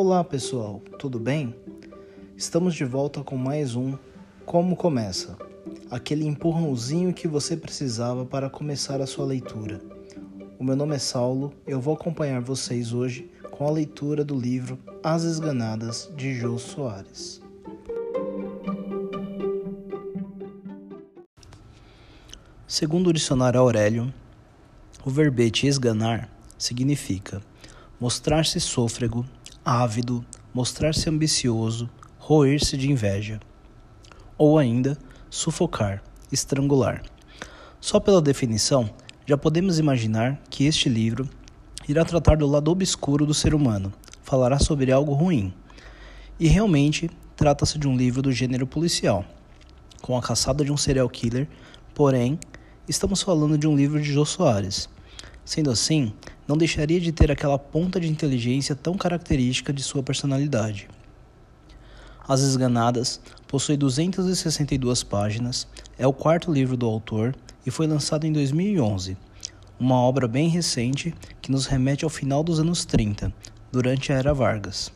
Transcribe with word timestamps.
Olá 0.00 0.22
pessoal, 0.22 0.80
tudo 0.96 1.18
bem? 1.18 1.52
Estamos 2.36 2.76
de 2.76 2.84
volta 2.84 3.24
com 3.24 3.36
mais 3.36 3.74
um 3.74 3.98
Como 4.46 4.76
Começa 4.76 5.36
aquele 5.90 6.24
empurrãozinho 6.24 7.12
que 7.12 7.26
você 7.26 7.56
precisava 7.56 8.24
para 8.24 8.48
começar 8.48 9.00
a 9.00 9.08
sua 9.08 9.26
leitura. 9.26 9.80
O 10.56 10.62
meu 10.62 10.76
nome 10.76 10.94
é 10.94 11.00
Saulo 11.00 11.52
eu 11.66 11.80
vou 11.80 11.94
acompanhar 11.94 12.40
vocês 12.40 12.92
hoje 12.92 13.28
com 13.50 13.66
a 13.66 13.72
leitura 13.72 14.24
do 14.24 14.38
livro 14.38 14.78
As 15.02 15.24
Esganadas 15.24 16.08
de 16.16 16.32
Jô 16.32 16.56
Soares. 16.58 17.42
Segundo 22.68 23.08
o 23.08 23.12
dicionário 23.12 23.58
Aurélio, 23.58 24.14
o 25.04 25.10
verbete 25.10 25.66
esganar 25.66 26.30
significa 26.56 27.42
mostrar-se 28.00 28.60
sôfrego, 28.60 29.26
ávido, 29.70 30.24
mostrar-se 30.54 31.10
ambicioso, 31.10 31.90
roer-se 32.16 32.74
de 32.74 32.90
inveja, 32.90 33.38
ou 34.38 34.56
ainda 34.56 34.96
sufocar, 35.28 36.02
estrangular. 36.32 37.02
Só 37.78 38.00
pela 38.00 38.22
definição, 38.22 38.88
já 39.26 39.36
podemos 39.36 39.78
imaginar 39.78 40.40
que 40.48 40.64
este 40.64 40.88
livro 40.88 41.28
irá 41.86 42.02
tratar 42.02 42.38
do 42.38 42.46
lado 42.46 42.70
obscuro 42.70 43.26
do 43.26 43.34
ser 43.34 43.54
humano, 43.54 43.92
falará 44.22 44.58
sobre 44.58 44.90
algo 44.90 45.12
ruim. 45.12 45.52
E 46.40 46.48
realmente 46.48 47.10
trata-se 47.36 47.78
de 47.78 47.86
um 47.86 47.94
livro 47.94 48.22
do 48.22 48.32
gênero 48.32 48.66
policial, 48.66 49.22
com 50.00 50.16
a 50.16 50.22
caçada 50.22 50.64
de 50.64 50.72
um 50.72 50.78
serial 50.78 51.10
killer, 51.10 51.46
porém, 51.94 52.38
estamos 52.88 53.20
falando 53.20 53.58
de 53.58 53.68
um 53.68 53.76
livro 53.76 54.00
de 54.00 54.10
Jô 54.10 54.24
Soares. 54.24 54.88
Sendo 55.44 55.70
assim, 55.70 56.14
não 56.48 56.56
deixaria 56.56 56.98
de 56.98 57.12
ter 57.12 57.30
aquela 57.30 57.58
ponta 57.58 58.00
de 58.00 58.08
inteligência 58.08 58.74
tão 58.74 58.96
característica 58.96 59.70
de 59.70 59.82
sua 59.82 60.02
personalidade. 60.02 60.88
As 62.26 62.40
Esganadas 62.40 63.20
possui 63.46 63.76
262 63.76 65.02
páginas, 65.02 65.68
é 65.98 66.06
o 66.06 66.12
quarto 66.12 66.50
livro 66.50 66.76
do 66.76 66.86
autor 66.86 67.36
e 67.66 67.70
foi 67.70 67.86
lançado 67.86 68.26
em 68.26 68.32
2011. 68.32 69.16
Uma 69.78 69.96
obra 69.96 70.26
bem 70.26 70.48
recente 70.48 71.14
que 71.40 71.52
nos 71.52 71.66
remete 71.66 72.04
ao 72.04 72.10
final 72.10 72.42
dos 72.42 72.58
anos 72.58 72.84
30, 72.84 73.32
durante 73.70 74.12
a 74.12 74.16
Era 74.16 74.32
Vargas. 74.32 74.90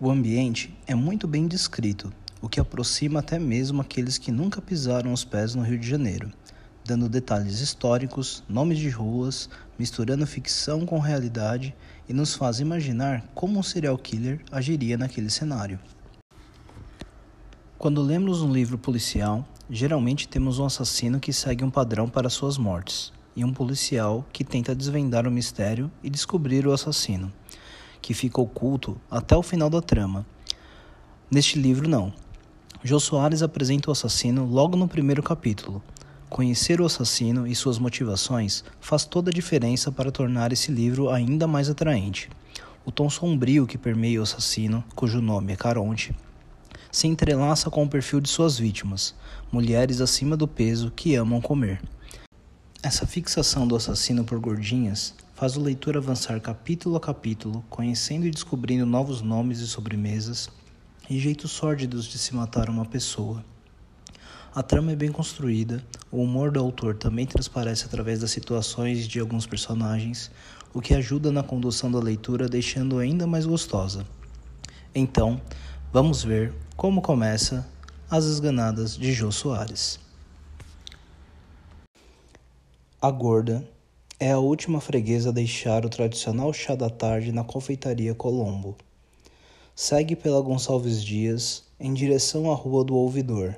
O 0.00 0.10
ambiente 0.10 0.74
é 0.86 0.94
muito 0.94 1.28
bem 1.28 1.46
descrito, 1.46 2.12
o 2.40 2.48
que 2.48 2.58
aproxima 2.58 3.20
até 3.20 3.38
mesmo 3.38 3.80
aqueles 3.80 4.18
que 4.18 4.32
nunca 4.32 4.60
pisaram 4.60 5.12
os 5.12 5.24
pés 5.24 5.54
no 5.54 5.62
Rio 5.62 5.78
de 5.78 5.88
Janeiro, 5.88 6.32
dando 6.92 7.08
detalhes 7.08 7.60
históricos, 7.60 8.44
nomes 8.46 8.78
de 8.78 8.90
ruas, 8.90 9.48
misturando 9.78 10.26
ficção 10.26 10.84
com 10.84 10.98
realidade 10.98 11.74
e 12.06 12.12
nos 12.12 12.34
faz 12.34 12.60
imaginar 12.60 13.24
como 13.34 13.58
um 13.58 13.62
serial 13.62 13.96
killer 13.96 14.44
agiria 14.50 14.98
naquele 14.98 15.30
cenário. 15.30 15.80
Quando 17.78 18.02
lemos 18.02 18.42
um 18.42 18.52
livro 18.52 18.76
policial, 18.76 19.48
geralmente 19.70 20.28
temos 20.28 20.58
um 20.58 20.66
assassino 20.66 21.18
que 21.18 21.32
segue 21.32 21.64
um 21.64 21.70
padrão 21.70 22.10
para 22.10 22.28
suas 22.28 22.58
mortes 22.58 23.10
e 23.34 23.42
um 23.42 23.54
policial 23.54 24.22
que 24.30 24.44
tenta 24.44 24.74
desvendar 24.74 25.26
o 25.26 25.30
mistério 25.30 25.90
e 26.02 26.10
descobrir 26.10 26.66
o 26.66 26.74
assassino, 26.74 27.32
que 28.02 28.12
fica 28.12 28.38
oculto 28.38 29.00
até 29.10 29.34
o 29.34 29.42
final 29.42 29.70
da 29.70 29.80
trama. 29.80 30.26
Neste 31.30 31.58
livro, 31.58 31.88
não. 31.88 32.12
Jô 32.84 33.00
Soares 33.00 33.42
apresenta 33.42 33.88
o 33.88 33.92
assassino 33.92 34.44
logo 34.44 34.76
no 34.76 34.86
primeiro 34.86 35.22
capítulo. 35.22 35.82
Conhecer 36.32 36.80
o 36.80 36.86
assassino 36.86 37.46
e 37.46 37.54
suas 37.54 37.78
motivações 37.78 38.64
faz 38.80 39.04
toda 39.04 39.30
a 39.30 39.34
diferença 39.34 39.92
para 39.92 40.10
tornar 40.10 40.50
esse 40.50 40.72
livro 40.72 41.10
ainda 41.10 41.46
mais 41.46 41.68
atraente. 41.68 42.30
O 42.86 42.90
tom 42.90 43.10
sombrio 43.10 43.66
que 43.66 43.76
permeia 43.76 44.18
o 44.18 44.22
assassino, 44.22 44.82
cujo 44.94 45.20
nome 45.20 45.52
é 45.52 45.56
Caronte, 45.56 46.16
se 46.90 47.06
entrelaça 47.06 47.68
com 47.68 47.84
o 47.84 47.88
perfil 47.88 48.18
de 48.18 48.30
suas 48.30 48.58
vítimas, 48.58 49.14
mulheres 49.52 50.00
acima 50.00 50.34
do 50.34 50.48
peso 50.48 50.90
que 50.90 51.14
amam 51.14 51.38
comer. 51.38 51.82
Essa 52.82 53.06
fixação 53.06 53.68
do 53.68 53.76
assassino 53.76 54.24
por 54.24 54.40
gordinhas 54.40 55.14
faz 55.34 55.54
o 55.58 55.60
leitor 55.60 55.98
avançar 55.98 56.40
capítulo 56.40 56.96
a 56.96 57.00
capítulo, 57.00 57.62
conhecendo 57.68 58.26
e 58.26 58.30
descobrindo 58.30 58.86
novos 58.86 59.20
nomes 59.20 59.60
e 59.60 59.66
sobremesas 59.66 60.48
e 61.10 61.18
jeitos 61.18 61.50
sórdidos 61.50 62.06
de 62.06 62.16
se 62.16 62.34
matar 62.34 62.70
uma 62.70 62.86
pessoa. 62.86 63.44
A 64.54 64.62
trama 64.62 64.92
é 64.92 64.96
bem 64.96 65.10
construída, 65.10 65.82
o 66.10 66.18
humor 66.18 66.50
do 66.50 66.60
autor 66.60 66.94
também 66.94 67.24
transparece 67.24 67.86
através 67.86 68.20
das 68.20 68.32
situações 68.32 69.08
de 69.08 69.18
alguns 69.18 69.46
personagens, 69.46 70.30
o 70.74 70.80
que 70.82 70.92
ajuda 70.92 71.32
na 71.32 71.42
condução 71.42 71.90
da 71.90 71.98
leitura, 71.98 72.50
deixando 72.50 72.98
ainda 72.98 73.26
mais 73.26 73.46
gostosa. 73.46 74.06
Então, 74.94 75.40
vamos 75.90 76.22
ver 76.22 76.52
como 76.76 77.00
começa 77.00 77.66
As 78.10 78.26
Esganadas 78.26 78.94
de 78.94 79.14
Jô 79.14 79.32
Soares. 79.32 79.98
A 83.00 83.10
gorda 83.10 83.66
é 84.20 84.32
a 84.32 84.38
última 84.38 84.82
freguesa 84.82 85.30
a 85.30 85.32
deixar 85.32 85.86
o 85.86 85.88
tradicional 85.88 86.52
chá 86.52 86.74
da 86.74 86.90
tarde 86.90 87.32
na 87.32 87.42
confeitaria 87.42 88.14
Colombo. 88.14 88.76
Segue 89.74 90.14
pela 90.14 90.42
Gonçalves 90.42 91.02
Dias 91.02 91.64
em 91.80 91.94
direção 91.94 92.52
à 92.52 92.54
Rua 92.54 92.84
do 92.84 92.94
Ouvidor. 92.94 93.56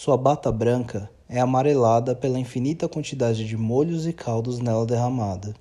Sua 0.00 0.16
bata 0.16 0.52
branca 0.52 1.10
é 1.28 1.40
amarelada 1.40 2.14
pela 2.14 2.38
infinita 2.38 2.88
quantidade 2.88 3.44
de 3.44 3.56
molhos 3.56 4.06
e 4.06 4.12
caldos 4.12 4.60
nela 4.60 4.86
derramada. 4.86 5.56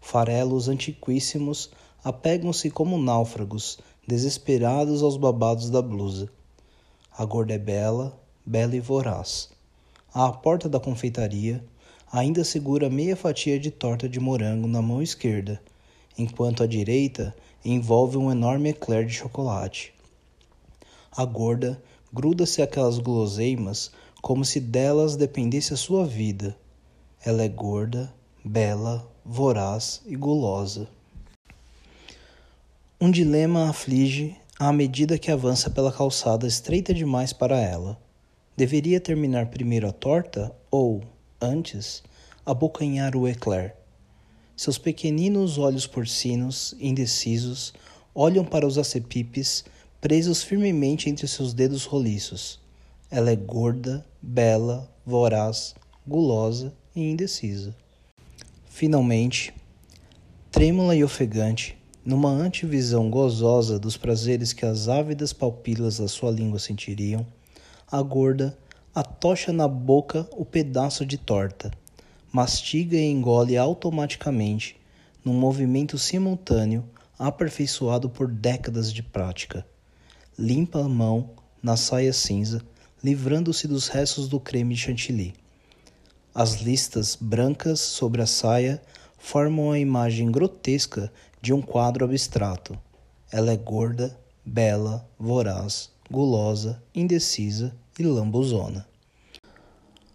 Farelos 0.00 0.66
antiquíssimos 0.66 1.68
apegam-se 2.02 2.70
como 2.70 2.96
náufragos 2.96 3.78
desesperados 4.08 5.02
aos 5.02 5.18
babados 5.18 5.68
da 5.68 5.82
blusa. 5.82 6.30
A 7.12 7.22
gorda 7.26 7.52
é 7.52 7.58
bela, 7.58 8.18
bela 8.46 8.74
e 8.74 8.80
voraz. 8.80 9.50
À 10.14 10.32
porta 10.32 10.66
da 10.66 10.80
confeitaria, 10.80 11.62
ainda 12.10 12.42
segura 12.44 12.88
meia 12.88 13.14
fatia 13.14 13.60
de 13.60 13.70
torta 13.70 14.08
de 14.08 14.18
morango 14.18 14.66
na 14.66 14.80
mão 14.80 15.02
esquerda, 15.02 15.60
enquanto 16.16 16.62
a 16.62 16.66
direita 16.66 17.36
envolve 17.62 18.16
um 18.16 18.32
enorme 18.32 18.70
eclair 18.70 19.04
de 19.04 19.12
chocolate. 19.12 19.92
A 21.14 21.26
gorda 21.26 21.78
gruda-se 22.12 22.62
aquelas 22.62 22.98
guloseimas 22.98 23.90
como 24.20 24.44
se 24.44 24.60
delas 24.60 25.16
dependesse 25.16 25.72
a 25.72 25.76
sua 25.76 26.06
vida. 26.06 26.56
Ela 27.24 27.42
é 27.42 27.48
gorda, 27.48 28.12
bela, 28.44 29.10
voraz 29.24 30.02
e 30.06 30.16
gulosa. 30.16 30.88
Um 33.00 33.10
dilema 33.10 33.70
aflige 33.70 34.36
à 34.58 34.72
medida 34.72 35.18
que 35.18 35.30
avança 35.30 35.70
pela 35.70 35.90
calçada 35.90 36.46
estreita 36.46 36.92
demais 36.92 37.32
para 37.32 37.58
ela. 37.58 37.98
Deveria 38.56 39.00
terminar 39.00 39.46
primeiro 39.46 39.88
a 39.88 39.92
torta 39.92 40.54
ou, 40.70 41.02
antes, 41.40 42.02
abocanhar 42.44 43.16
o 43.16 43.26
eclair. 43.26 43.74
Seus 44.54 44.76
pequeninos 44.76 45.56
olhos 45.56 45.86
porcinos, 45.86 46.74
indecisos, 46.78 47.72
olham 48.14 48.44
para 48.44 48.66
os 48.66 48.76
acepipes 48.76 49.64
presos 50.00 50.42
firmemente 50.42 51.10
entre 51.10 51.28
seus 51.28 51.52
dedos 51.52 51.84
roliços. 51.84 52.58
Ela 53.10 53.30
é 53.30 53.36
gorda, 53.36 54.04
bela, 54.22 54.90
voraz, 55.04 55.74
gulosa 56.06 56.72
e 56.96 57.02
indecisa. 57.02 57.76
Finalmente, 58.64 59.52
trêmula 60.50 60.96
e 60.96 61.04
ofegante, 61.04 61.76
numa 62.02 62.30
antevisão 62.30 63.10
gozosa 63.10 63.78
dos 63.78 63.98
prazeres 63.98 64.54
que 64.54 64.64
as 64.64 64.88
ávidas 64.88 65.34
palpilas 65.34 65.98
da 65.98 66.08
sua 66.08 66.30
língua 66.30 66.58
sentiriam, 66.58 67.26
a 67.92 68.00
gorda 68.00 68.56
atocha 68.94 69.52
na 69.52 69.68
boca 69.68 70.26
o 70.32 70.46
pedaço 70.46 71.04
de 71.04 71.18
torta, 71.18 71.70
mastiga 72.32 72.96
e 72.96 73.10
engole 73.10 73.58
automaticamente, 73.58 74.80
num 75.22 75.34
movimento 75.34 75.98
simultâneo 75.98 76.88
aperfeiçoado 77.18 78.08
por 78.08 78.28
décadas 78.28 78.90
de 78.90 79.02
prática. 79.02 79.66
Limpa 80.40 80.80
a 80.80 80.88
mão 80.88 81.32
na 81.62 81.76
saia 81.76 82.14
cinza, 82.14 82.62
livrando-se 83.04 83.68
dos 83.68 83.88
restos 83.88 84.26
do 84.26 84.40
creme 84.40 84.74
de 84.74 84.80
chantilly. 84.80 85.34
As 86.34 86.62
listas 86.62 87.14
brancas 87.14 87.78
sobre 87.78 88.22
a 88.22 88.26
saia 88.26 88.80
formam 89.18 89.70
a 89.70 89.78
imagem 89.78 90.30
grotesca 90.32 91.12
de 91.42 91.52
um 91.52 91.60
quadro 91.60 92.06
abstrato. 92.06 92.74
Ela 93.30 93.52
é 93.52 93.56
gorda, 93.58 94.18
bela, 94.42 95.06
voraz, 95.18 95.90
gulosa, 96.10 96.82
indecisa 96.94 97.76
e 97.98 98.02
lambuzona. 98.02 98.88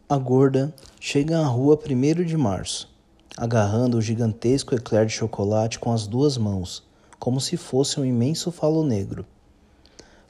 A 0.09 0.17
gorda 0.17 0.73
chega 0.99 1.37
à 1.37 1.45
rua 1.45 1.79
1 1.79 2.23
de 2.23 2.35
março, 2.35 2.91
agarrando 3.37 3.99
o 3.99 4.01
gigantesco 4.01 4.73
eclair 4.73 5.05
de 5.05 5.13
chocolate 5.13 5.77
com 5.77 5.93
as 5.93 6.07
duas 6.07 6.35
mãos, 6.35 6.81
como 7.19 7.39
se 7.39 7.55
fosse 7.55 7.99
um 7.99 8.05
imenso 8.05 8.51
falo 8.51 8.83
negro. 8.83 9.23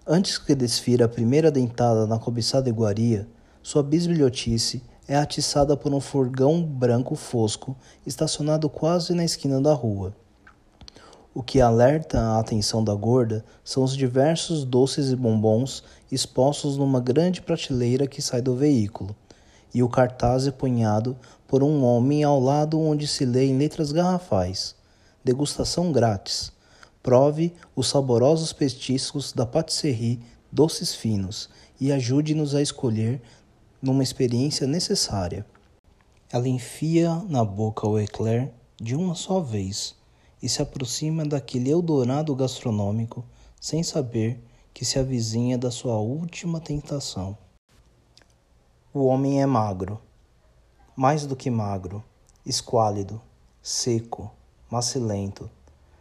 Antes 0.08 0.38
que 0.38 0.54
desfira 0.54 1.06
a 1.06 1.10
primeira 1.10 1.50
dentada 1.50 2.06
na 2.06 2.20
cobiçada 2.20 2.70
iguaria, 2.70 3.28
sua 3.64 3.82
bisbilhotice 3.82 4.84
é 5.08 5.16
atiçada 5.16 5.76
por 5.76 5.92
um 5.92 6.00
furgão 6.00 6.62
branco 6.62 7.16
fosco 7.16 7.76
estacionado 8.06 8.70
quase 8.70 9.16
na 9.16 9.26
esquina 9.26 9.60
da 9.60 9.74
rua. 9.74 10.16
O 11.34 11.42
que 11.42 11.60
alerta 11.60 12.20
a 12.20 12.40
atenção 12.40 12.84
da 12.84 12.94
gorda 12.94 13.44
são 13.64 13.84
os 13.84 13.98
diversos 13.98 14.64
doces 14.64 15.10
e 15.10 15.16
bombons 15.16 15.84
expostos 16.12 16.78
numa 16.78 17.02
grande 17.02 17.42
prateleira 17.42 18.06
que 18.06 18.22
sai 18.22 18.44
do 18.44 18.56
veículo, 18.56 19.16
e 19.74 19.82
o 19.82 19.90
cartaz 19.90 20.48
punhado 20.52 21.18
por 21.48 21.64
um 21.64 21.84
homem 21.84 22.24
ao 22.24 22.40
lado 22.40 22.80
onde 22.80 23.08
se 23.08 23.26
lê 23.26 23.46
em 23.48 23.58
letras 23.58 23.92
garrafais: 23.92 24.76
Degustação 25.24 25.92
grátis. 25.92 26.55
Prove 27.06 27.54
os 27.76 27.88
saborosos 27.88 28.52
petiscos 28.52 29.32
da 29.32 29.46
patisserie 29.46 30.20
Doces 30.52 30.96
Finos 30.96 31.52
e 31.80 31.92
ajude-nos 31.92 32.56
a 32.56 32.64
escolher 32.64 33.22
numa 33.80 34.02
experiência 34.02 34.66
necessária. 34.66 35.46
Ela 36.32 36.48
enfia 36.48 37.14
na 37.30 37.46
boca 37.46 37.88
o 37.88 38.00
eclair 38.00 38.52
de 38.82 38.96
uma 38.96 39.14
só 39.14 39.40
vez 39.40 39.94
e 40.42 40.50
se 40.50 40.64
aproxima 40.64 41.24
daquele 41.24 41.70
Eldorado 41.70 42.34
gastronômico 42.34 43.24
sem 43.62 43.84
saber 43.84 44.44
que 44.74 44.84
se 44.84 44.98
avizinha 44.98 45.60
da 45.60 45.70
sua 45.70 46.00
última 46.00 46.60
tentação. 46.60 47.38
O 48.92 49.06
homem 49.06 49.44
é 49.44 49.46
magro, 49.46 50.02
mais 50.96 51.28
do 51.28 51.36
que 51.36 51.52
magro, 51.52 52.04
esquálido, 52.44 53.22
seco, 53.62 54.32
macilento. 54.72 55.48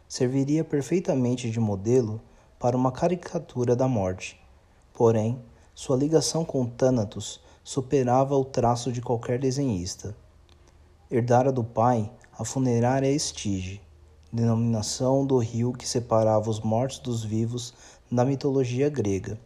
Serviria 0.07 0.63
perfeitamente 0.63 1.49
de 1.49 1.59
modelo 1.59 2.21
para 2.59 2.77
uma 2.77 2.91
caricatura 2.91 3.75
da 3.75 3.87
morte. 3.87 4.39
Porém, 4.93 5.41
sua 5.73 5.97
ligação 5.97 6.45
com 6.45 6.65
Thanatos 6.65 7.41
superava 7.63 8.35
o 8.35 8.45
traço 8.45 8.91
de 8.91 9.01
qualquer 9.01 9.39
desenhista. 9.39 10.15
Herdara 11.09 11.51
do 11.51 11.63
pai 11.63 12.11
a 12.37 12.43
funerária 12.43 13.09
Estige, 13.09 13.81
denominação 14.31 15.25
do 15.25 15.37
rio 15.37 15.71
que 15.71 15.87
separava 15.87 16.49
os 16.49 16.59
mortos 16.59 16.99
dos 16.99 17.23
vivos 17.23 17.73
na 18.11 18.25
mitologia 18.25 18.89
grega. 18.89 19.39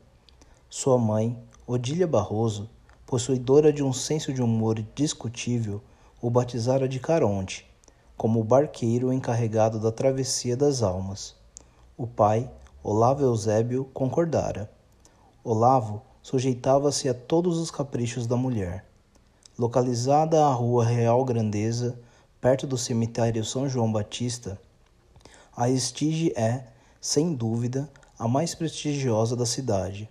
Sua 0.68 0.98
mãe, 0.98 1.38
Odília 1.68 2.08
Barroso, 2.08 2.68
possuidora 3.06 3.72
de 3.72 3.84
um 3.84 3.94
senso 3.94 4.34
de 4.34 4.42
humor 4.42 4.84
discutível, 4.96 5.82
o 6.20 6.32
batizara 6.32 6.90
de 6.90 7.00
Caronte, 7.00 7.69
como 8.20 8.42
o 8.42 8.44
barqueiro 8.44 9.14
encarregado 9.14 9.80
da 9.80 9.94
travessia 9.94 10.58
das 10.58 10.84
almas. 10.84 11.38
O 11.98 12.06
pai, 12.06 12.52
Olavo 12.84 13.24
Eusébio, 13.24 13.86
concordara. 13.94 14.70
Olavo 15.42 16.02
sujeitava-se 16.22 17.08
a 17.08 17.14
todos 17.14 17.58
os 17.58 17.72
caprichos 17.72 18.28
da 18.28 18.36
mulher. 18.36 18.84
Localizada 19.58 20.46
à 20.46 20.52
Rua 20.52 20.84
Real 20.84 21.24
Grandeza, 21.24 21.98
perto 22.42 22.68
do 22.68 22.78
cemitério 22.78 23.46
São 23.46 23.70
João 23.70 23.90
Batista, 23.90 24.60
a 25.56 25.70
Estige 25.70 26.34
é, 26.36 26.66
sem 27.00 27.34
dúvida, 27.34 27.90
a 28.18 28.28
mais 28.28 28.54
prestigiosa 28.54 29.34
da 29.34 29.46
cidade. 29.46 30.10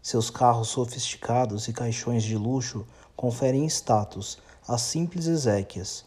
Seus 0.00 0.30
carros 0.30 0.68
sofisticados 0.68 1.66
e 1.66 1.72
caixões 1.72 2.22
de 2.22 2.36
luxo 2.36 2.86
conferem 3.16 3.66
status 3.66 4.38
às 4.68 4.82
simples 4.82 5.26
exéquias. 5.26 6.06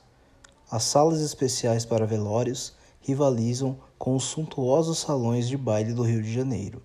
As 0.72 0.84
salas 0.84 1.20
especiais 1.20 1.84
para 1.84 2.06
velórios 2.06 2.74
rivalizam 3.02 3.78
com 4.00 4.16
os 4.16 4.24
suntuosos 4.24 5.00
salões 5.00 5.50
de 5.50 5.58
baile 5.58 5.92
do 5.92 6.02
Rio 6.02 6.24
de 6.24 6.34
Janeiro. 6.34 6.82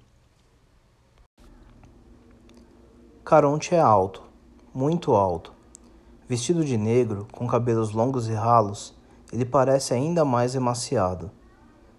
Caronte 3.25 3.77
é 3.77 3.79
alto, 3.79 4.25
muito 4.75 5.15
alto. 5.15 5.53
Vestido 6.29 6.65
de 6.65 6.77
negro, 6.77 7.29
com 7.31 7.47
cabelos 7.47 7.93
longos 7.93 8.27
e 8.27 8.33
ralos, 8.33 8.93
ele 9.33 9.45
parece 9.45 9.95
ainda 9.95 10.25
mais 10.25 10.57
emaciado. 10.57 11.31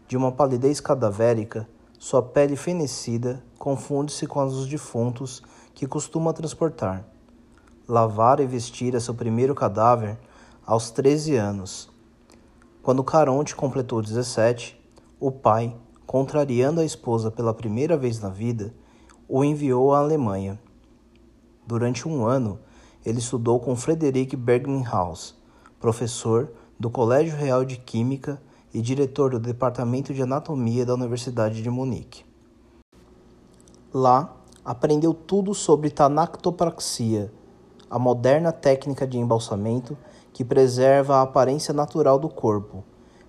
De 0.09 0.17
uma 0.17 0.33
palidez 0.33 0.81
cadavérica, 0.81 1.69
sua 1.97 2.21
pele 2.21 2.57
fenecida 2.57 3.41
confunde-se 3.57 4.27
com 4.27 4.41
as 4.41 4.51
dos 4.51 4.67
defuntos 4.67 5.41
que 5.73 5.87
costuma 5.87 6.33
transportar. 6.33 7.07
Lavar 7.87 8.41
e 8.41 8.45
vestir 8.45 8.93
a 8.93 8.99
seu 8.99 9.13
primeiro 9.13 9.55
cadáver 9.55 10.19
aos 10.67 10.91
13 10.91 11.37
anos. 11.37 11.89
Quando 12.83 13.01
Caronte 13.01 13.55
completou 13.55 14.01
17, 14.01 14.77
o 15.17 15.31
pai, 15.31 15.73
contrariando 16.05 16.81
a 16.81 16.85
esposa 16.85 17.31
pela 17.31 17.53
primeira 17.53 17.95
vez 17.95 18.19
na 18.19 18.27
vida, 18.27 18.73
o 19.29 19.45
enviou 19.45 19.93
à 19.93 19.99
Alemanha. 19.99 20.59
Durante 21.65 22.05
um 22.05 22.25
ano, 22.25 22.59
ele 23.05 23.19
estudou 23.19 23.61
com 23.61 23.77
Frederick 23.77 24.35
Bergmanhaus, 24.35 25.35
professor 25.79 26.51
do 26.77 26.89
Colégio 26.89 27.37
Real 27.37 27.63
de 27.63 27.77
Química 27.77 28.41
e 28.73 28.81
diretor 28.81 29.31
do 29.31 29.39
Departamento 29.39 30.13
de 30.13 30.21
Anatomia 30.21 30.85
da 30.85 30.93
Universidade 30.93 31.63
de 31.63 31.69
Munique. 31.69 32.25
Lá, 33.93 34.35
aprendeu 34.65 35.13
tudo 35.13 35.53
sobre 35.53 35.89
tanactopraxia, 35.89 37.31
a 37.89 37.97
moderna 37.97 38.51
técnica 38.51 39.07
de 39.07 39.17
embalsamento 39.17 39.97
que 40.33 40.45
preserva 40.45 41.15
a 41.15 41.21
aparência 41.21 41.73
natural 41.73 42.19
do 42.19 42.29
corpo, 42.29 42.83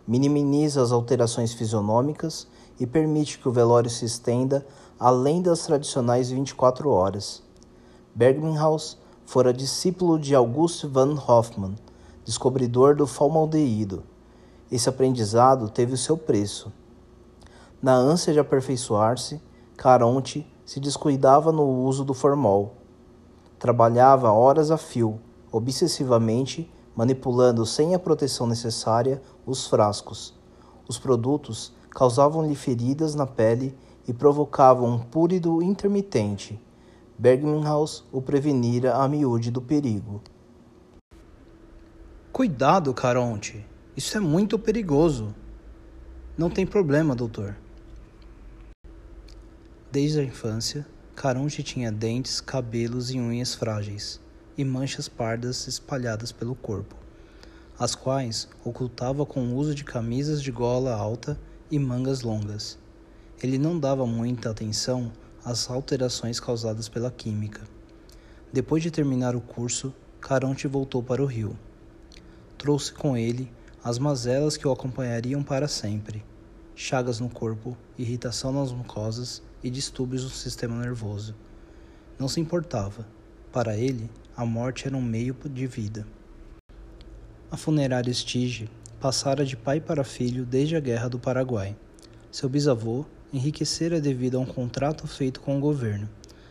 minimiza 0.06 0.82
as 0.82 0.92
alterações 0.92 1.52
fisionômicas 1.52 2.46
e 2.78 2.86
permite 2.86 3.38
que 3.38 3.48
o 3.48 3.52
velório 3.52 3.90
se 3.90 4.04
estenda 4.04 4.66
além 4.98 5.40
das 5.42 5.66
tradicionais 5.66 6.30
24 6.30 6.90
horas. 6.90 7.42
Bergmanhaus 8.14 8.98
fora 9.24 9.52
discípulo 9.52 10.18
de 10.18 10.34
August 10.34 10.84
van 10.86 11.14
Hoffmann, 11.26 11.76
descobridor 12.24 12.96
do 12.96 13.06
formaldeído 13.06 14.02
esse 14.70 14.86
aprendizado 14.86 15.70
teve 15.70 15.94
o 15.94 15.96
seu 15.96 16.16
preço. 16.16 16.70
Na 17.80 17.94
ânsia 17.94 18.34
de 18.34 18.38
aperfeiçoar-se, 18.38 19.40
Caronte 19.78 20.46
se 20.66 20.78
descuidava 20.78 21.50
no 21.50 21.66
uso 21.84 22.04
do 22.04 22.12
formol. 22.12 22.74
Trabalhava 23.58 24.30
horas 24.30 24.70
a 24.70 24.76
fio, 24.76 25.18
obsessivamente, 25.50 26.70
manipulando 26.98 27.64
sem 27.64 27.94
a 27.94 27.98
proteção 27.98 28.44
necessária 28.44 29.22
os 29.46 29.68
frascos. 29.68 30.34
Os 30.88 30.98
produtos 30.98 31.72
causavam-lhe 31.90 32.56
feridas 32.56 33.14
na 33.14 33.24
pele 33.24 33.72
e 34.08 34.12
provocavam 34.12 34.94
um 34.94 34.98
púrido 34.98 35.62
intermitente. 35.62 36.60
Bergmanhaus 37.16 38.04
o 38.10 38.20
prevenira 38.20 38.96
a 38.96 39.06
miúde 39.06 39.48
do 39.48 39.62
perigo. 39.62 40.20
Cuidado, 42.32 42.92
Caronte! 42.92 43.64
Isso 43.96 44.16
é 44.16 44.20
muito 44.20 44.58
perigoso. 44.58 45.32
Não 46.36 46.50
tem 46.50 46.66
problema, 46.66 47.14
doutor. 47.14 47.56
Desde 49.92 50.18
a 50.18 50.24
infância, 50.24 50.84
Caronte 51.14 51.62
tinha 51.62 51.92
dentes, 51.92 52.40
cabelos 52.40 53.12
e 53.12 53.20
unhas 53.20 53.54
frágeis 53.54 54.20
e 54.58 54.64
manchas 54.64 55.08
pardas 55.08 55.68
espalhadas 55.68 56.32
pelo 56.32 56.56
corpo, 56.56 56.96
as 57.78 57.94
quais 57.94 58.48
ocultava 58.64 59.24
com 59.24 59.40
o 59.40 59.54
uso 59.54 59.72
de 59.72 59.84
camisas 59.84 60.42
de 60.42 60.50
gola 60.50 60.92
alta 60.92 61.38
e 61.70 61.78
mangas 61.78 62.22
longas. 62.22 62.76
Ele 63.40 63.56
não 63.56 63.78
dava 63.78 64.04
muita 64.04 64.50
atenção 64.50 65.12
às 65.44 65.70
alterações 65.70 66.40
causadas 66.40 66.88
pela 66.88 67.08
química. 67.08 67.62
Depois 68.52 68.82
de 68.82 68.90
terminar 68.90 69.36
o 69.36 69.40
curso, 69.40 69.94
Caronte 70.20 70.66
voltou 70.66 71.04
para 71.04 71.22
o 71.22 71.26
Rio. 71.26 71.56
Trouxe 72.56 72.92
com 72.92 73.16
ele 73.16 73.48
as 73.84 73.96
mazelas 73.96 74.56
que 74.56 74.66
o 74.66 74.72
acompanhariam 74.72 75.40
para 75.44 75.68
sempre, 75.68 76.24
chagas 76.74 77.20
no 77.20 77.28
corpo, 77.28 77.76
irritação 77.96 78.52
nas 78.52 78.72
mucosas 78.72 79.40
e 79.62 79.70
distúrbios 79.70 80.24
no 80.24 80.30
sistema 80.30 80.74
nervoso. 80.80 81.36
Não 82.18 82.26
se 82.26 82.40
importava. 82.40 83.06
Para 83.52 83.76
ele, 83.76 84.10
a 84.38 84.46
morte 84.46 84.86
era 84.86 84.96
um 84.96 85.02
meio 85.02 85.36
de 85.50 85.66
vida. 85.66 86.06
A 87.50 87.56
funerária 87.56 88.14
Stige 88.14 88.70
passara 89.00 89.44
de 89.44 89.56
pai 89.56 89.80
para 89.80 90.04
filho 90.04 90.46
desde 90.46 90.76
a 90.76 90.80
Guerra 90.80 91.08
do 91.08 91.18
Paraguai. 91.18 91.76
Seu 92.30 92.48
bisavô 92.48 93.04
enriquecera 93.32 94.00
devido 94.00 94.38
a 94.38 94.40
um 94.40 94.46
contrato 94.46 95.08
feito 95.08 95.40
com 95.40 95.58
o 95.58 95.60
governo, 95.60 96.08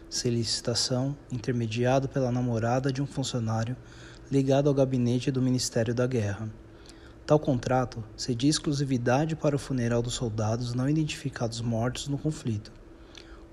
sem 0.10 0.34
licitação, 0.34 1.16
intermediado 1.32 2.10
pela 2.10 2.30
namorada 2.30 2.92
de 2.92 3.02
um 3.02 3.08
funcionário 3.08 3.78
ligado 4.30 4.68
ao 4.68 4.76
gabinete 4.76 5.32
do 5.32 5.42
Ministério 5.42 5.96
da 5.96 6.06
Guerra. 6.06 6.50
Tal 7.26 7.40
contrato 7.40 8.04
cedia 8.18 8.50
exclusividade 8.50 9.34
para 9.34 9.56
o 9.56 9.60
funeral 9.60 10.02
dos 10.02 10.16
soldados 10.16 10.74
não 10.74 10.90
identificados 10.90 11.62
mortos 11.62 12.10
no 12.10 12.18
conflito. 12.18 12.70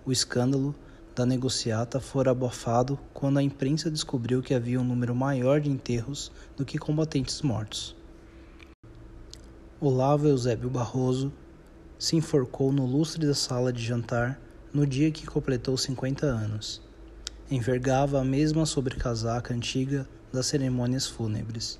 O 0.04 0.10
escândalo 0.10 0.74
da 1.14 1.24
negociata 1.24 2.00
fora 2.00 2.32
abafado 2.32 2.98
quando 3.12 3.38
a 3.38 3.42
imprensa 3.42 3.90
descobriu 3.90 4.42
que 4.42 4.52
havia 4.52 4.80
um 4.80 4.84
número 4.84 5.14
maior 5.14 5.60
de 5.60 5.70
enterros 5.70 6.32
do 6.56 6.64
que 6.64 6.76
combatentes 6.76 7.40
mortos. 7.40 7.94
Olavo 9.80 10.26
Eusébio 10.26 10.68
Barroso 10.68 11.32
se 11.98 12.16
enforcou 12.16 12.72
no 12.72 12.84
lustre 12.84 13.26
da 13.26 13.34
sala 13.34 13.72
de 13.72 13.82
jantar 13.82 14.40
no 14.72 14.84
dia 14.84 15.10
que 15.12 15.26
completou 15.26 15.76
50 15.76 16.26
anos. 16.26 16.82
Envergava 17.48 18.20
a 18.20 18.24
mesma 18.24 18.66
sobrecasaca 18.66 19.54
antiga 19.54 20.08
das 20.32 20.46
cerimônias 20.46 21.06
fúnebres. 21.06 21.78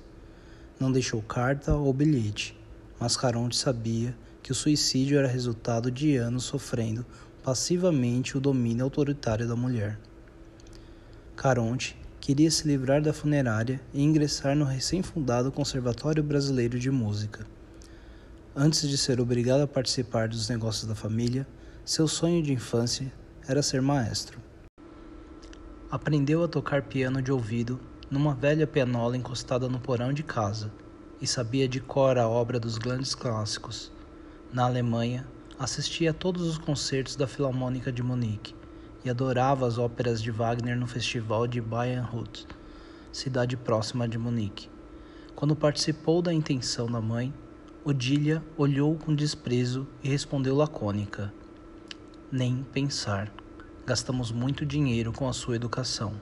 Não 0.79 0.91
deixou 0.91 1.21
carta 1.21 1.73
ou 1.73 1.91
bilhete, 1.91 2.57
mas 2.99 3.17
Caronte 3.17 3.57
sabia 3.57 4.15
que 4.41 4.51
o 4.51 4.55
suicídio 4.55 5.17
era 5.17 5.27
resultado 5.27 5.91
de 5.91 6.15
anos 6.15 6.45
sofrendo 6.45 7.05
passivamente 7.45 8.35
o 8.35 8.41
domínio 8.41 8.83
autoritário 8.83 9.47
da 9.47 9.55
mulher. 9.55 9.99
Caronte 11.35 11.95
queria 12.19 12.49
se 12.49 12.67
livrar 12.67 13.03
da 13.03 13.13
funerária 13.13 13.79
e 13.93 14.01
ingressar 14.01 14.55
no 14.55 14.65
recém-fundado 14.65 15.51
Conservatório 15.51 16.23
Brasileiro 16.23 16.79
de 16.79 16.89
Música. 16.89 17.45
Antes 18.55 18.89
de 18.89 18.97
ser 18.97 19.21
obrigado 19.21 19.61
a 19.61 19.67
participar 19.67 20.27
dos 20.27 20.49
negócios 20.49 20.87
da 20.87 20.95
família, 20.95 21.47
seu 21.85 22.07
sonho 22.07 22.41
de 22.41 22.51
infância 22.51 23.13
era 23.47 23.61
ser 23.61 23.79
maestro. 23.79 24.39
Aprendeu 25.91 26.43
a 26.43 26.47
tocar 26.47 26.81
piano 26.81 27.21
de 27.21 27.31
ouvido 27.31 27.79
numa 28.09 28.33
velha 28.33 28.65
pianola 28.65 29.15
encostada 29.15 29.69
no 29.69 29.79
porão 29.79 30.11
de 30.11 30.23
casa 30.23 30.71
e 31.21 31.27
sabia 31.27 31.67
de 31.67 31.79
cor 31.79 32.17
a 32.17 32.27
obra 32.27 32.59
dos 32.59 32.79
grandes 32.79 33.13
clássicos. 33.13 33.91
Na 34.51 34.65
Alemanha, 34.65 35.27
assistia 35.57 36.11
a 36.11 36.13
todos 36.13 36.45
os 36.47 36.57
concertos 36.57 37.15
da 37.15 37.27
Filarmônica 37.27 37.91
de 37.91 38.03
Munique 38.03 38.53
e 39.05 39.09
adorava 39.09 39.65
as 39.65 39.77
óperas 39.77 40.21
de 40.21 40.29
Wagner 40.29 40.77
no 40.77 40.85
festival 40.85 41.47
de 41.47 41.61
Bayernhut, 41.61 42.45
cidade 43.11 43.55
próxima 43.55 44.07
de 44.07 44.17
Munique. 44.17 44.69
Quando 45.33 45.55
participou 45.55 46.21
da 46.21 46.33
intenção 46.33 46.87
da 46.87 46.99
mãe, 46.99 47.33
Odília 47.85 48.43
olhou 48.57 48.95
com 48.95 49.13
desprezo 49.13 49.87
e 50.03 50.09
respondeu 50.09 50.55
lacônica: 50.55 51.31
Nem 52.31 52.63
pensar. 52.73 53.31
Gastamos 53.85 54.31
muito 54.31 54.65
dinheiro 54.65 55.13
com 55.13 55.29
a 55.29 55.33
sua 55.33 55.55
educação. 55.55 56.19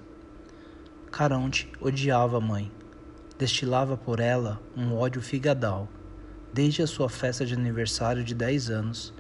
Caronte 1.10 1.72
odiava 1.80 2.38
a 2.38 2.42
mãe. 2.42 2.70
Destilava 3.38 3.96
por 3.96 4.20
ela 4.20 4.62
um 4.76 4.94
ódio 4.94 5.22
figadal, 5.22 5.88
desde 6.52 6.82
a 6.82 6.88
sua 6.88 7.10
festa 7.10 7.46
de 7.46 7.54
aniversário 7.54 8.24
de 8.24 8.36
10 8.36 8.70
anos, 8.70 9.14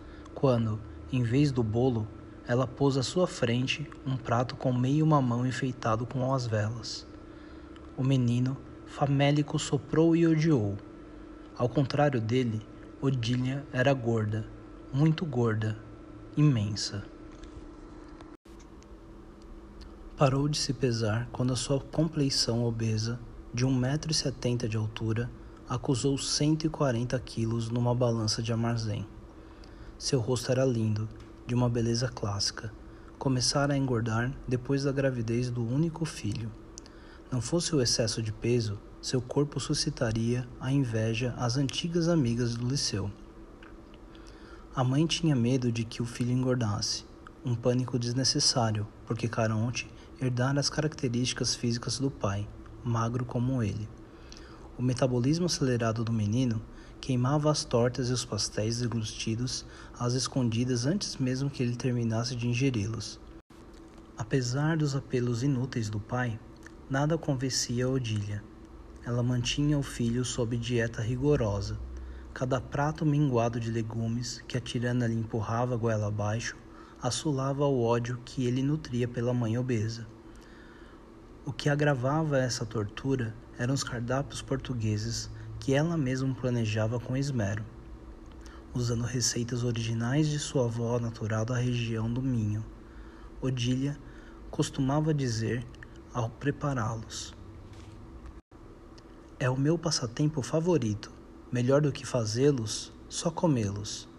quando, 0.44 0.78
em 1.10 1.24
vez 1.24 1.54
do 1.54 1.64
bolo, 1.64 2.06
ela 2.46 2.68
pôs 2.68 2.98
à 2.98 3.02
sua 3.02 3.26
frente 3.26 3.90
um 4.06 4.18
prato 4.18 4.58
com 4.58 4.74
meio 4.74 5.08
mamão 5.08 5.48
enfeitado 5.48 6.06
com 6.06 6.34
as 6.34 6.46
velas. 6.46 7.08
O 7.96 8.04
menino, 8.04 8.58
famélico, 8.86 9.58
soprou 9.58 10.18
e 10.18 10.28
odiou. 10.28 10.76
Ao 11.58 11.70
contrário 11.70 12.20
dele, 12.20 12.62
Odília 13.02 13.66
era 13.72 13.94
gorda, 13.94 14.46
muito 14.92 15.26
gorda, 15.26 15.78
imensa. 16.36 17.06
Parou 20.18 20.50
de 20.50 20.58
se 20.58 20.74
pesar 20.74 21.30
quando 21.32 21.54
a 21.54 21.56
sua 21.56 21.80
compleição 21.80 22.66
obesa, 22.66 23.18
de 23.54 23.66
1,70m 23.66 24.68
de 24.68 24.76
altura, 24.76 25.32
acusou 25.70 26.18
140 26.18 27.18
quilos 27.22 27.70
numa 27.70 27.96
balança 27.96 28.44
de 28.44 28.52
armazém. 28.52 29.08
Seu 30.04 30.20
rosto 30.20 30.52
era 30.52 30.66
lindo, 30.66 31.08
de 31.48 31.56
uma 31.56 31.70
beleza 31.70 32.10
clássica. 32.10 32.74
Começara 33.18 33.74
a 33.74 33.78
engordar 33.78 34.34
depois 34.46 34.84
da 34.84 34.92
gravidez 34.92 35.50
do 35.50 35.66
único 35.66 36.04
filho. 36.04 36.52
Não 37.32 37.40
fosse 37.40 37.74
o 37.74 37.82
excesso 37.82 38.22
de 38.22 38.34
peso, 38.34 38.78
seu 39.02 39.22
corpo 39.22 39.62
suscitaria 39.62 40.46
a 40.60 40.70
inveja 40.74 41.34
às 41.38 41.56
antigas 41.56 42.10
amigas 42.10 42.54
do 42.54 42.68
liceu. 42.68 43.10
A 44.76 44.84
mãe 44.84 45.08
tinha 45.08 45.38
medo 45.38 45.72
de 45.72 45.86
que 45.86 46.02
o 46.02 46.06
filho 46.06 46.34
engordasse, 46.34 47.06
um 47.46 47.56
pânico 47.56 47.98
desnecessário, 47.98 48.86
porque 49.06 49.30
Caronte 49.30 49.90
herdara 50.20 50.60
as 50.60 50.70
características 50.70 51.56
físicas 51.56 51.98
do 51.98 52.12
pai, 52.12 52.46
magro 52.84 53.24
como 53.24 53.64
ele. 53.64 53.88
O 54.78 54.82
metabolismo 54.82 55.46
acelerado 55.46 56.04
do 56.04 56.12
menino 56.12 56.62
queimava 57.04 57.52
as 57.52 57.66
tortas 57.66 58.08
e 58.08 58.14
os 58.14 58.24
pastéis 58.24 58.80
deglutidos 58.80 59.66
às 60.00 60.14
escondidas 60.14 60.86
antes 60.86 61.18
mesmo 61.18 61.50
que 61.50 61.62
ele 61.62 61.76
terminasse 61.76 62.34
de 62.34 62.48
ingeri-los. 62.48 63.20
Apesar 64.18 64.78
dos 64.78 64.96
apelos 64.96 65.44
inúteis 65.44 65.90
do 65.90 66.00
pai, 66.00 66.40
nada 66.90 67.18
convencia 67.18 67.84
a 67.84 67.90
Odília. 67.90 68.42
Ela 69.06 69.22
mantinha 69.22 69.78
o 69.78 69.84
filho 69.84 70.24
sob 70.24 70.56
dieta 70.56 71.02
rigorosa. 71.02 71.78
Cada 72.34 72.62
prato 72.62 73.06
minguado 73.06 73.60
de 73.60 73.70
legumes 73.70 74.42
que 74.48 74.58
a 74.58 74.62
tirana 74.62 75.06
lhe 75.06 75.14
empurrava 75.14 75.76
goela 75.76 76.08
abaixo 76.08 76.56
assolava 77.02 77.66
o 77.66 77.84
ódio 77.84 78.18
que 78.24 78.46
ele 78.46 78.64
nutria 78.64 79.10
pela 79.10 79.34
mãe 79.34 79.58
obesa. 79.58 80.08
O 81.46 81.52
que 81.52 81.68
agravava 81.68 82.38
essa 82.38 82.66
tortura 82.66 83.36
eram 83.60 83.74
os 83.74 83.84
cardápios 83.84 84.42
portugueses 84.42 85.30
que 85.63 85.74
ela 85.74 85.96
mesma 85.96 86.36
planejava 86.36 87.00
com 87.00 87.15
esmero, 87.15 87.63
usando 88.74 89.05
receitas 89.05 89.63
originais 89.63 90.27
de 90.27 90.38
sua 90.38 90.65
avó 90.65 91.00
natural 91.00 91.46
da 91.46 91.55
região 91.55 92.12
do 92.12 92.22
Minho. 92.22 92.65
Odília 93.41 93.98
costumava 94.51 95.13
dizer 95.13 95.65
ao 96.13 96.29
prepará-los: 96.29 97.34
É 99.39 99.50
o 99.50 99.55
meu 99.55 99.77
passatempo 99.77 100.41
favorito, 100.41 101.10
melhor 101.50 101.79
do 101.79 101.93
que 101.93 102.05
fazê-los, 102.05 102.91
só 103.08 103.32
comê-los. 103.32 104.10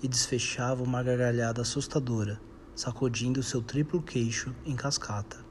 E 0.00 0.06
desfechava 0.06 0.84
uma 0.84 1.02
gargalhada 1.02 1.60
assustadora, 1.60 2.40
sacudindo 2.76 3.42
seu 3.42 3.60
triplo 3.60 4.00
queixo 4.00 4.54
em 4.64 4.76
cascata. 4.76 5.44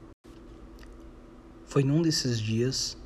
Foi 1.66 1.84
num 1.84 2.00
desses 2.00 2.40
dias 2.40 2.96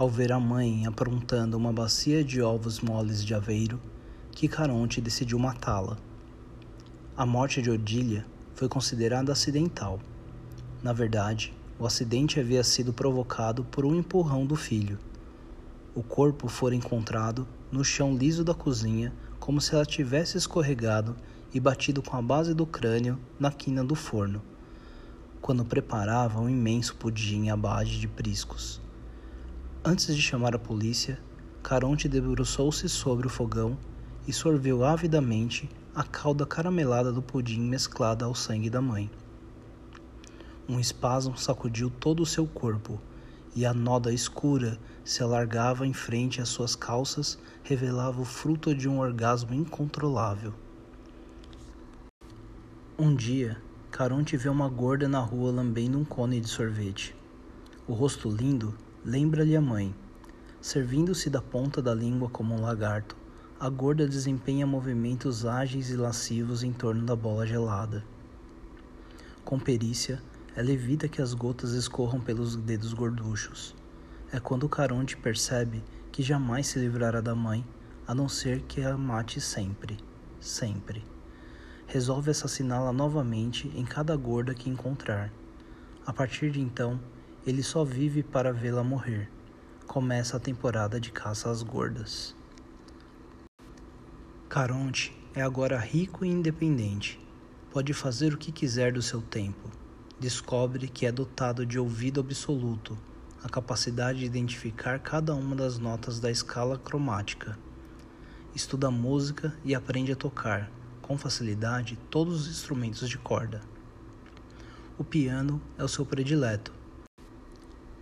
ao 0.00 0.08
ver 0.08 0.32
a 0.32 0.40
mãe 0.40 0.86
aprontando 0.86 1.58
uma 1.58 1.74
bacia 1.74 2.24
de 2.24 2.40
ovos 2.40 2.80
moles 2.80 3.22
de 3.22 3.34
aveiro, 3.34 3.78
que 4.32 4.48
Caronte 4.48 4.98
decidiu 4.98 5.38
matá-la. 5.38 5.98
A 7.14 7.26
morte 7.26 7.60
de 7.60 7.70
Odília 7.70 8.24
foi 8.54 8.66
considerada 8.66 9.30
acidental. 9.30 10.00
Na 10.82 10.94
verdade, 10.94 11.54
o 11.78 11.84
acidente 11.84 12.40
havia 12.40 12.64
sido 12.64 12.94
provocado 12.94 13.62
por 13.64 13.84
um 13.84 13.94
empurrão 13.94 14.46
do 14.46 14.56
filho. 14.56 14.98
O 15.94 16.02
corpo 16.02 16.48
fora 16.48 16.74
encontrado 16.74 17.46
no 17.70 17.84
chão 17.84 18.16
liso 18.16 18.42
da 18.42 18.54
cozinha, 18.54 19.12
como 19.38 19.60
se 19.60 19.74
ela 19.74 19.84
tivesse 19.84 20.38
escorregado 20.38 21.14
e 21.52 21.60
batido 21.60 22.00
com 22.00 22.16
a 22.16 22.22
base 22.22 22.54
do 22.54 22.64
crânio 22.64 23.18
na 23.38 23.52
quina 23.52 23.84
do 23.84 23.94
forno, 23.94 24.40
quando 25.42 25.62
preparava 25.62 26.40
um 26.40 26.48
imenso 26.48 26.96
pudim 26.96 27.50
à 27.50 27.56
base 27.56 27.98
de 27.98 28.08
priscos. 28.08 28.80
Antes 29.82 30.14
de 30.14 30.20
chamar 30.20 30.54
a 30.54 30.58
polícia, 30.58 31.18
Caronte 31.62 32.06
debruçou-se 32.06 32.86
sobre 32.86 33.26
o 33.26 33.30
fogão 33.30 33.78
e 34.28 34.32
sorveu 34.32 34.84
avidamente 34.84 35.70
a 35.94 36.02
calda 36.02 36.44
caramelada 36.44 37.10
do 37.10 37.22
pudim 37.22 37.62
mesclada 37.62 38.26
ao 38.26 38.34
sangue 38.34 38.68
da 38.68 38.82
mãe. 38.82 39.10
Um 40.68 40.78
espasmo 40.78 41.34
sacudiu 41.38 41.88
todo 41.88 42.22
o 42.22 42.26
seu 42.26 42.46
corpo 42.46 43.00
e 43.56 43.64
a 43.64 43.72
noda 43.72 44.12
escura 44.12 44.78
se 45.02 45.22
alargava 45.22 45.86
em 45.86 45.94
frente 45.94 46.42
às 46.42 46.50
suas 46.50 46.76
calças, 46.76 47.38
revelava 47.62 48.20
o 48.20 48.24
fruto 48.26 48.74
de 48.74 48.86
um 48.86 48.98
orgasmo 48.98 49.54
incontrolável. 49.54 50.52
Um 52.98 53.14
dia, 53.14 53.56
Caronte 53.90 54.36
vê 54.36 54.50
uma 54.50 54.68
gorda 54.68 55.08
na 55.08 55.20
rua 55.20 55.50
lambendo 55.50 55.98
um 55.98 56.04
cone 56.04 56.38
de 56.38 56.48
sorvete. 56.50 57.16
O 57.88 57.94
rosto 57.94 58.28
lindo 58.28 58.74
Lembra-lhe 59.02 59.56
a 59.56 59.62
mãe. 59.62 59.94
Servindo-se 60.60 61.30
da 61.30 61.40
ponta 61.40 61.80
da 61.80 61.94
língua 61.94 62.28
como 62.28 62.54
um 62.54 62.60
lagarto, 62.60 63.16
a 63.58 63.66
gorda 63.70 64.06
desempenha 64.06 64.66
movimentos 64.66 65.46
ágeis 65.46 65.88
e 65.88 65.96
lascivos 65.96 66.62
em 66.62 66.70
torno 66.70 67.06
da 67.06 67.16
bola 67.16 67.46
gelada. 67.46 68.04
Com 69.42 69.58
perícia, 69.58 70.22
ela 70.54 70.70
evita 70.70 71.08
que 71.08 71.22
as 71.22 71.32
gotas 71.32 71.72
escorram 71.72 72.20
pelos 72.20 72.56
dedos 72.56 72.92
gorduchos. 72.92 73.74
É 74.30 74.38
quando 74.38 74.68
Caronte 74.68 75.16
percebe 75.16 75.82
que 76.12 76.22
jamais 76.22 76.66
se 76.66 76.78
livrará 76.78 77.22
da 77.22 77.34
mãe, 77.34 77.64
a 78.06 78.14
não 78.14 78.28
ser 78.28 78.60
que 78.68 78.82
a 78.82 78.98
mate 78.98 79.40
sempre, 79.40 79.96
sempre. 80.38 81.02
Resolve 81.86 82.32
assassiná-la 82.32 82.92
novamente 82.92 83.72
em 83.74 83.84
cada 83.86 84.14
gorda 84.14 84.52
que 84.52 84.68
encontrar. 84.68 85.32
A 86.04 86.12
partir 86.12 86.50
de 86.50 86.60
então, 86.60 87.00
ele 87.46 87.62
só 87.62 87.84
vive 87.84 88.22
para 88.22 88.52
vê-la 88.52 88.84
morrer. 88.84 89.30
Começa 89.86 90.36
a 90.36 90.40
temporada 90.40 91.00
de 91.00 91.10
caça 91.10 91.50
às 91.50 91.62
gordas. 91.62 92.34
Caronte 94.48 95.16
é 95.34 95.40
agora 95.40 95.78
rico 95.78 96.24
e 96.24 96.28
independente. 96.28 97.18
Pode 97.72 97.94
fazer 97.94 98.34
o 98.34 98.38
que 98.38 98.52
quiser 98.52 98.92
do 98.92 99.00
seu 99.00 99.22
tempo. 99.22 99.70
Descobre 100.18 100.86
que 100.86 101.06
é 101.06 101.12
dotado 101.12 101.64
de 101.64 101.78
ouvido 101.78 102.20
absoluto, 102.20 102.98
a 103.42 103.48
capacidade 103.48 104.18
de 104.18 104.26
identificar 104.26 104.98
cada 104.98 105.34
uma 105.34 105.56
das 105.56 105.78
notas 105.78 106.20
da 106.20 106.30
escala 106.30 106.76
cromática. 106.78 107.58
Estuda 108.54 108.90
música 108.90 109.54
e 109.64 109.74
aprende 109.74 110.12
a 110.12 110.16
tocar, 110.16 110.70
com 111.00 111.16
facilidade, 111.16 111.98
todos 112.10 112.42
os 112.42 112.48
instrumentos 112.48 113.08
de 113.08 113.16
corda. 113.16 113.62
O 114.98 115.04
piano 115.04 115.62
é 115.78 115.84
o 115.84 115.88
seu 115.88 116.04
predileto 116.04 116.79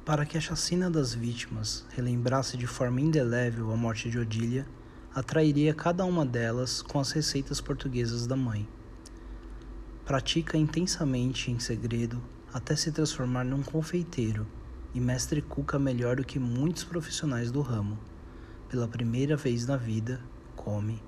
para 0.09 0.25
que 0.25 0.38
a 0.38 0.41
chacina 0.41 0.91
das 0.91 1.12
vítimas 1.12 1.85
relembrasse 1.91 2.57
de 2.57 2.67
forma 2.67 2.99
indelével 2.99 3.71
a 3.71 3.77
morte 3.77 4.09
de 4.09 4.19
Odília, 4.19 4.67
atrairia 5.15 5.75
cada 5.75 6.03
uma 6.07 6.25
delas 6.25 6.81
com 6.81 6.99
as 6.99 7.12
receitas 7.12 7.61
portuguesas 7.61 8.27
da 8.27 8.35
mãe. 8.35 8.67
Pratica 10.07 10.57
intensamente 10.57 11.50
em 11.50 11.61
segredo 11.61 12.23
até 12.55 12.75
se 12.75 12.91
transformar 12.91 13.45
num 13.45 13.62
confeiteiro 13.62 14.47
e 14.95 14.99
mestre 14.99 15.43
cuca 15.43 15.79
melhor 15.79 16.17
do 16.17 16.25
que 16.25 16.38
muitos 16.38 16.85
profissionais 16.85 17.53
do 17.53 17.61
ramo. 17.61 17.99
Pela 18.71 18.88
primeira 18.88 19.37
vez 19.37 19.67
na 19.67 19.77
vida, 19.77 20.23
come. 20.57 21.03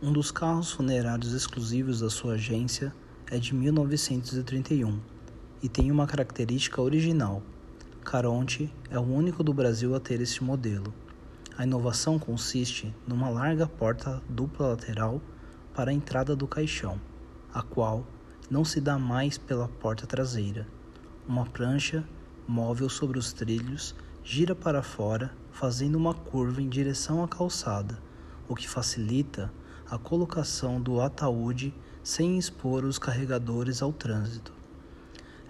Um 0.00 0.12
dos 0.12 0.30
carros 0.30 0.70
funerários 0.70 1.32
exclusivos 1.32 1.98
da 1.98 2.08
sua 2.08 2.34
agência 2.34 2.94
é 3.28 3.38
de 3.38 3.52
1931 3.52 5.13
e 5.64 5.68
tem 5.70 5.90
uma 5.90 6.06
característica 6.06 6.82
original. 6.82 7.42
Caronte 8.04 8.70
é 8.90 8.98
o 8.98 9.02
único 9.02 9.42
do 9.42 9.54
Brasil 9.54 9.94
a 9.94 9.98
ter 9.98 10.20
este 10.20 10.44
modelo. 10.44 10.92
A 11.56 11.64
inovação 11.64 12.18
consiste 12.18 12.94
numa 13.08 13.30
larga 13.30 13.66
porta 13.66 14.22
dupla 14.28 14.66
lateral 14.66 15.22
para 15.74 15.90
a 15.90 15.94
entrada 15.94 16.36
do 16.36 16.46
caixão, 16.46 17.00
a 17.50 17.62
qual 17.62 18.06
não 18.50 18.62
se 18.62 18.78
dá 18.78 18.98
mais 18.98 19.38
pela 19.38 19.66
porta 19.66 20.06
traseira. 20.06 20.68
Uma 21.26 21.46
prancha 21.46 22.04
móvel 22.46 22.90
sobre 22.90 23.18
os 23.18 23.32
trilhos 23.32 23.94
gira 24.22 24.54
para 24.54 24.82
fora, 24.82 25.32
fazendo 25.50 25.94
uma 25.94 26.12
curva 26.12 26.60
em 26.60 26.68
direção 26.68 27.24
à 27.24 27.26
calçada, 27.26 27.98
o 28.46 28.54
que 28.54 28.68
facilita 28.68 29.50
a 29.90 29.96
colocação 29.96 30.78
do 30.78 31.00
ataúde 31.00 31.72
sem 32.02 32.36
expor 32.36 32.84
os 32.84 32.98
carregadores 32.98 33.80
ao 33.80 33.94
trânsito. 33.94 34.63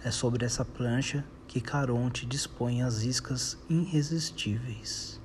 É 0.04 0.10
sobre 0.10 0.44
essa 0.44 0.66
plancha 0.66 1.24
que 1.48 1.62
Caronte 1.62 2.26
dispõe 2.26 2.82
as 2.82 3.04
iscas 3.04 3.56
irresistíveis. 3.70 5.18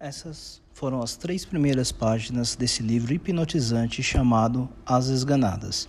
Essas 0.00 0.62
foram 0.72 1.02
as 1.02 1.16
três 1.16 1.44
primeiras 1.44 1.92
páginas 1.92 2.56
desse 2.56 2.82
livro 2.82 3.12
hipnotizante 3.12 4.02
chamado 4.02 4.66
As 4.86 5.08
Esganadas. 5.08 5.86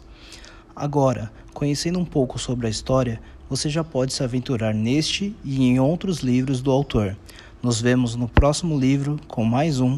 Agora, 0.75 1.31
conhecendo 1.53 1.97
um 1.97 2.05
pouco 2.05 2.37
sobre 2.37 2.67
a 2.67 2.69
história, 2.69 3.21
você 3.49 3.69
já 3.69 3.81
pode 3.81 4.13
se 4.13 4.21
aventurar 4.25 4.73
neste 4.73 5.33
e 5.41 5.63
em 5.63 5.79
outros 5.79 6.19
livros 6.19 6.61
do 6.61 6.69
autor. 6.69 7.17
Nos 7.63 7.79
vemos 7.79 8.13
no 8.13 8.27
próximo 8.27 8.77
livro 8.77 9.17
com 9.25 9.45
mais 9.45 9.79
um 9.79 9.97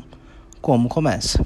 Como 0.61 0.87
Começa. 0.87 1.43